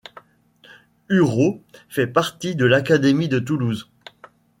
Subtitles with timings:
[1.11, 3.91] Urau fait partie de l'académie de Toulouse.